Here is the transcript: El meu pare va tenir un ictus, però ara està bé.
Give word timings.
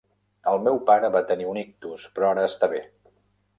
El 0.51 0.63
meu 0.67 0.79
pare 0.87 1.11
va 1.17 1.21
tenir 1.33 1.47
un 1.51 1.61
ictus, 1.63 2.09
però 2.17 2.33
ara 2.33 2.49
està 2.53 2.73
bé. 2.75 2.83